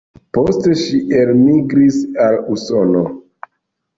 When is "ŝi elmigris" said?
0.83-1.99